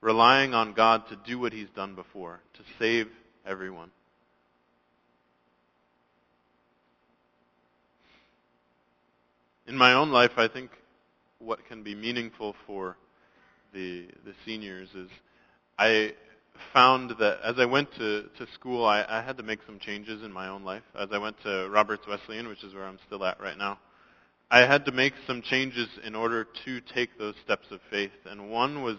[0.00, 3.06] relying on God to do what he's done before, to save
[3.46, 3.90] everyone.
[9.66, 10.70] In my own life, I think
[11.38, 12.96] what can be meaningful for
[13.72, 15.08] the, the seniors is
[15.80, 16.12] I
[16.74, 20.22] found that as I went to, to school, I, I had to make some changes
[20.22, 20.82] in my own life.
[20.94, 23.78] As I went to Roberts Wesleyan, which is where I'm still at right now,
[24.50, 28.10] I had to make some changes in order to take those steps of faith.
[28.26, 28.98] And one was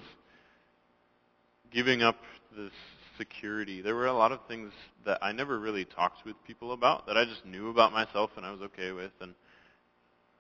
[1.72, 2.16] giving up
[2.58, 2.72] this
[3.16, 3.84] security.
[3.84, 4.72] There were a lot of things
[5.06, 8.44] that I never really talked with people about that I just knew about myself and
[8.44, 9.12] I was okay with.
[9.22, 9.36] And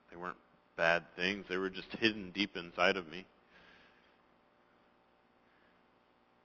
[0.09, 0.37] they weren't
[0.75, 1.45] bad things.
[1.47, 3.27] They were just hidden deep inside of me.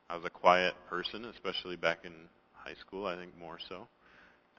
[0.09, 2.12] I was a quiet person, especially back in
[2.52, 3.88] high school, I think more so.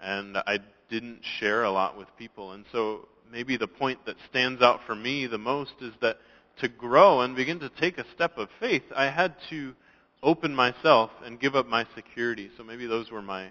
[0.02, 2.52] And I didn't share a lot with people.
[2.52, 6.18] And so maybe the point that stands out for me the most is that
[6.60, 9.74] to grow and begin to take a step of faith, I had to
[10.22, 12.50] open myself and give up my security.
[12.58, 13.50] So maybe those were my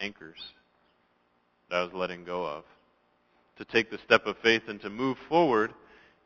[0.00, 0.38] anchors
[1.68, 2.64] that I was letting go of.
[3.56, 5.72] To take the step of faith and to move forward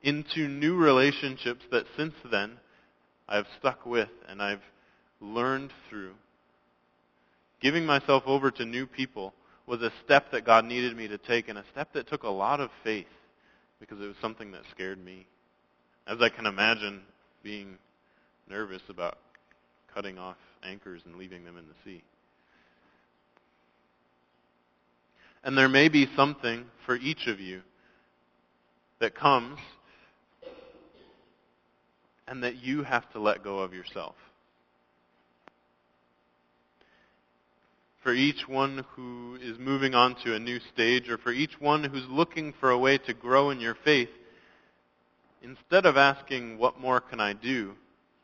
[0.03, 2.59] into new relationships that since then
[3.29, 4.61] I've stuck with and I've
[5.23, 6.13] learned through.
[7.61, 9.33] Giving myself over to new people
[9.67, 12.29] was a step that God needed me to take and a step that took a
[12.29, 13.07] lot of faith
[13.79, 15.27] because it was something that scared me.
[16.07, 17.03] As I can imagine
[17.43, 17.79] being
[18.49, 19.19] nervous about
[19.95, 22.03] cutting off anchors and leaving them in the sea.
[25.45, 27.63] And there may be something for each of you
[29.01, 29.59] that comes
[32.29, 34.15] and that you have to let go of yourself.
[38.03, 41.85] For each one who is moving on to a new stage, or for each one
[41.85, 44.09] who's looking for a way to grow in your faith,
[45.41, 47.75] instead of asking, What more can I do?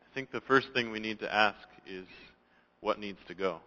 [0.03, 2.07] I think the first thing we need to ask is,
[2.81, 3.61] What needs to go?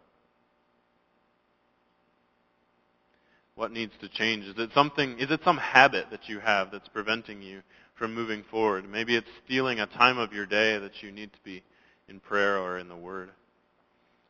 [3.56, 4.46] What needs to change?
[4.46, 7.62] Is it something, is it some habit that you have that's preventing you
[7.96, 8.90] from moving forward?
[8.90, 11.64] Maybe it's stealing a time of your day that you need to be
[12.10, 13.30] in prayer or in the Word.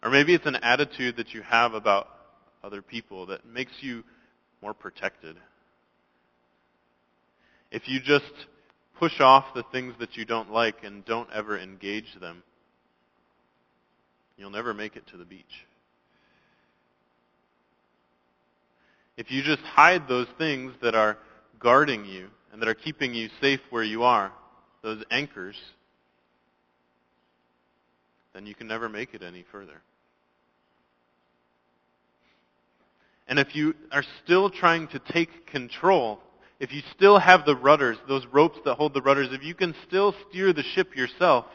[0.03, 2.07] Or maybe it's an attitude that you have about
[2.63, 4.03] other people that makes you
[4.61, 5.35] more protected.
[7.71, 8.31] If you just
[8.99, 12.43] push off the things that you don't like and don't ever engage them,
[14.37, 15.65] you'll never make it to the beach.
[19.17, 21.17] If you just hide those things that are
[21.59, 24.31] guarding you and that are keeping you safe where you are,
[24.81, 25.55] those anchors,
[28.33, 29.81] then you can never make it any further.
[33.27, 36.19] And if you are still trying to take control,
[36.59, 39.73] if you still have the rudders, those ropes that hold the rudders, if you can
[39.87, 41.45] still steer the ship yourself,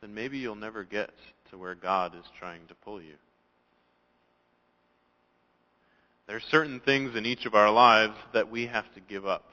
[0.00, 1.10] then maybe you'll never get
[1.50, 3.14] to where God is trying to pull you.
[6.26, 9.50] There are certain things in each of our lives that we have to give up,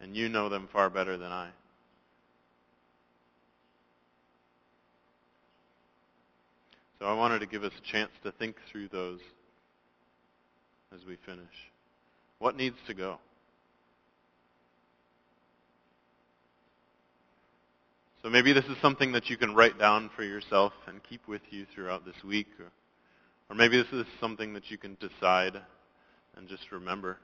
[0.00, 1.50] and you know them far better than I.
[7.00, 9.20] So I wanted to give us a chance to think through those
[10.94, 11.48] as we finish.
[12.38, 13.18] What needs to go?
[18.22, 21.40] So maybe this is something that you can write down for yourself and keep with
[21.48, 22.48] you throughout this week.
[22.58, 22.66] Or,
[23.48, 25.54] or maybe this is something that you can decide
[26.36, 27.16] and just remember.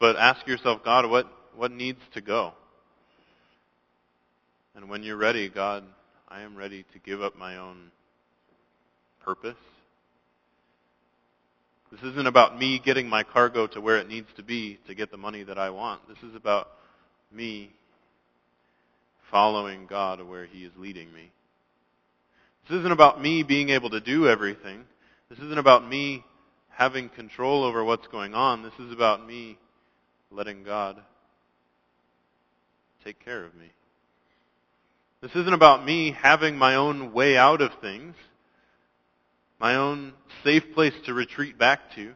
[0.00, 2.54] But ask yourself, God, what, what needs to go?
[4.74, 5.84] And when you're ready, God,
[6.34, 7.92] I am ready to give up my own
[9.24, 9.54] purpose.
[11.92, 15.12] This isn't about me getting my cargo to where it needs to be to get
[15.12, 16.00] the money that I want.
[16.08, 16.70] This is about
[17.30, 17.70] me
[19.30, 21.30] following God where He is leading me.
[22.68, 24.86] This isn't about me being able to do everything.
[25.30, 26.24] This isn't about me
[26.68, 28.64] having control over what's going on.
[28.64, 29.56] This is about me
[30.32, 31.00] letting God
[33.04, 33.70] take care of me.
[35.24, 38.14] This isn't about me having my own way out of things,
[39.58, 40.12] my own
[40.44, 42.12] safe place to retreat back to,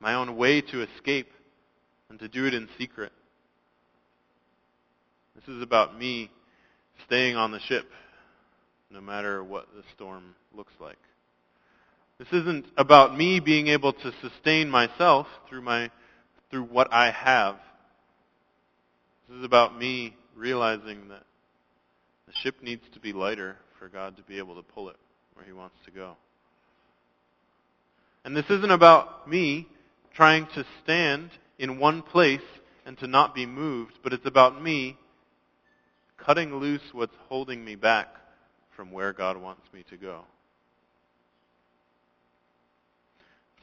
[0.00, 1.32] my own way to escape
[2.10, 3.10] and to do it in secret.
[5.34, 6.30] This is about me
[7.06, 7.86] staying on the ship
[8.90, 10.98] no matter what the storm looks like.
[12.18, 15.90] This isn't about me being able to sustain myself through my
[16.50, 17.56] through what I have.
[19.32, 21.22] This is about me realizing that
[22.26, 24.96] the ship needs to be lighter for God to be able to pull it
[25.32, 26.16] where he wants to go.
[28.26, 29.68] And this isn't about me
[30.14, 32.42] trying to stand in one place
[32.84, 34.98] and to not be moved, but it's about me
[36.18, 38.08] cutting loose what's holding me back
[38.76, 40.24] from where God wants me to go.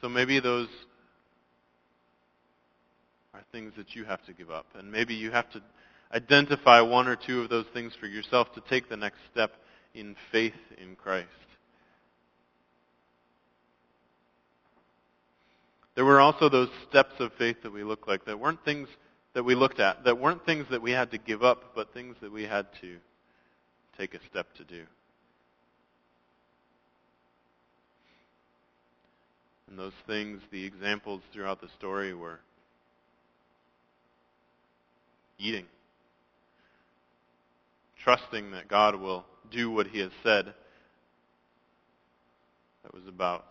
[0.00, 0.68] So maybe those
[3.40, 4.66] are things that you have to give up.
[4.74, 5.62] And maybe you have to
[6.12, 9.52] identify one or two of those things for yourself to take the next step
[9.94, 11.28] in faith in Christ.
[15.94, 18.88] There were also those steps of faith that we looked like that weren't things
[19.34, 22.16] that we looked at, that weren't things that we had to give up, but things
[22.20, 22.96] that we had to
[23.98, 24.82] take a step to do.
[29.68, 32.40] And those things, the examples throughout the story were
[35.40, 35.66] eating,
[38.04, 40.54] trusting that God will do what he has said.
[42.82, 43.46] That was about,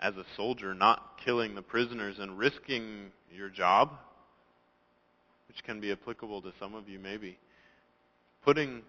[0.00, 3.92] as a soldier, not killing the prisoners and risking your job,
[5.48, 7.38] which can be applicable to some of you maybe.
[8.44, 8.82] Putting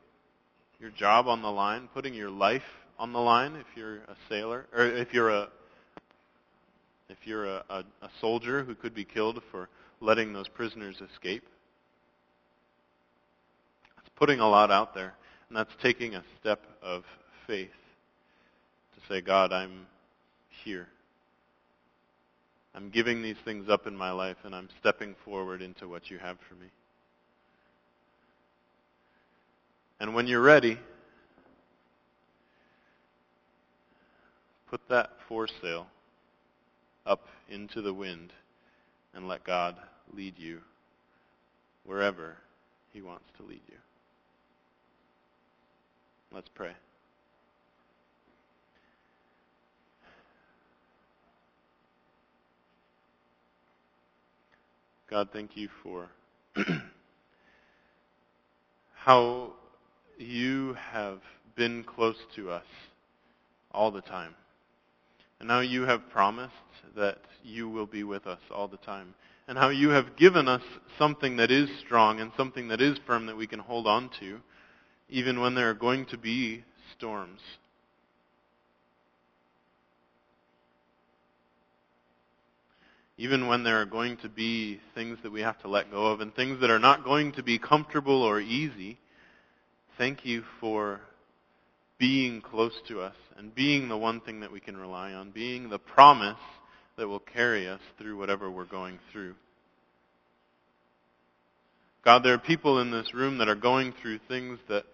[0.79, 2.61] your job on the line, putting your life
[2.99, 5.49] on the line if you're a sailor, or if you're a
[7.09, 9.69] if you're a, a, a soldier who could be killed for
[10.01, 11.43] letting those prisoners escape.
[13.99, 15.13] It's putting a lot out there,
[15.49, 17.03] and that's taking a step of
[17.45, 17.69] faith
[18.95, 19.87] to say, God, I'm
[20.63, 20.87] here.
[22.75, 26.19] I'm giving these things up in my life, and I'm stepping forward into what you
[26.19, 26.67] have for me.
[29.99, 30.77] And when you're ready,
[34.69, 35.87] Put that foresail
[37.07, 38.33] up into the wind
[39.13, 39.75] and let God
[40.13, 40.59] lead you
[41.85, 42.35] wherever
[42.91, 43.77] he wants to lead you.
[46.33, 46.73] Let's pray.
[55.09, 56.09] God, thank you for
[58.93, 59.53] how
[60.17, 61.19] you have
[61.55, 62.65] been close to us
[63.71, 64.35] all the time.
[65.39, 66.53] And now you have promised
[66.95, 69.13] that you will be with us all the time.
[69.47, 70.63] And how you have given us
[70.97, 74.39] something that is strong and something that is firm that we can hold on to,
[75.09, 76.63] even when there are going to be
[76.97, 77.39] storms.
[83.17, 86.19] Even when there are going to be things that we have to let go of
[86.19, 88.97] and things that are not going to be comfortable or easy,
[89.97, 90.99] thank you for
[91.97, 95.69] being close to us and being the one thing that we can rely on, being
[95.69, 96.37] the promise
[96.97, 99.35] that will carry us through whatever we're going through.
[102.03, 104.85] God, there are people in this room that are going through things that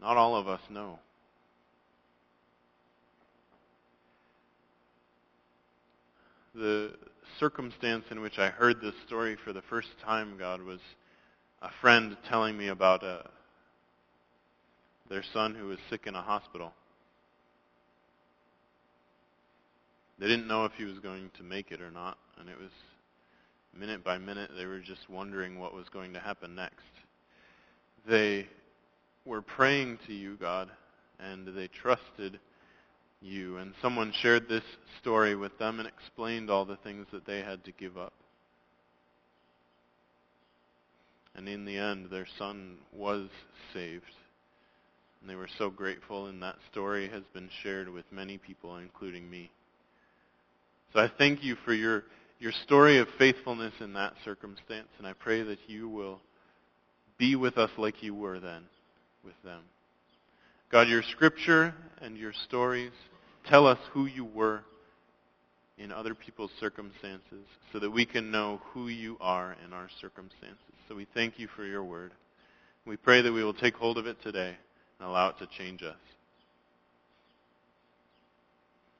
[0.00, 0.98] not all of us know.
[6.54, 6.92] The
[7.40, 10.80] circumstance in which I heard this story for the first time, God, was
[11.62, 13.28] a friend telling me about a,
[15.08, 16.72] their son who was sick in a hospital.
[20.18, 22.70] They didn't know if he was going to make it or not, and it was
[23.78, 26.84] minute by minute they were just wondering what was going to happen next.
[28.06, 28.46] They
[29.24, 30.70] were praying to you, God,
[31.18, 32.38] and they trusted
[33.20, 33.56] you.
[33.56, 34.64] And someone shared this
[35.00, 38.12] story with them and explained all the things that they had to give up.
[41.34, 43.28] And in the end, their son was
[43.72, 44.04] saved.
[45.22, 49.30] And they were so grateful, and that story has been shared with many people, including
[49.30, 49.52] me.
[50.92, 52.02] So I thank you for your,
[52.40, 56.20] your story of faithfulness in that circumstance, and I pray that you will
[57.18, 58.64] be with us like you were then
[59.24, 59.62] with them.
[60.72, 62.92] God, your scripture and your stories
[63.46, 64.64] tell us who you were
[65.78, 70.58] in other people's circumstances so that we can know who you are in our circumstances.
[70.88, 72.12] So we thank you for your word.
[72.84, 74.56] We pray that we will take hold of it today
[75.02, 75.96] and allow it to change us.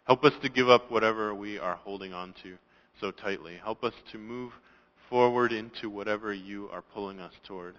[0.05, 2.57] Help us to give up whatever we are holding on to
[3.01, 3.57] so tightly.
[3.63, 4.51] Help us to move
[5.09, 7.77] forward into whatever you are pulling us toward.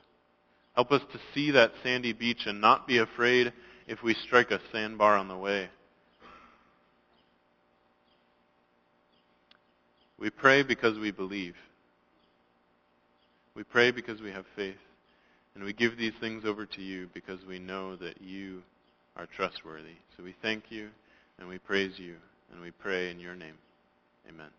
[0.74, 3.52] Help us to see that sandy beach and not be afraid
[3.88, 5.70] if we strike a sandbar on the way.
[10.18, 11.56] We pray because we believe.
[13.54, 14.78] We pray because we have faith.
[15.56, 18.64] And we give these things over to you because we know that you
[19.16, 19.97] are trustworthy.
[20.18, 20.89] So we thank you
[21.38, 22.16] and we praise you
[22.51, 23.58] and we pray in your name.
[24.28, 24.49] Amen.